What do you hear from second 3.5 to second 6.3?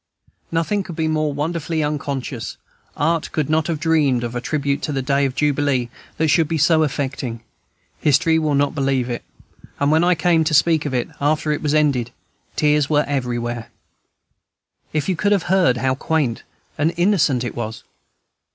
not have dreamed of a tribute to the day of jubilee that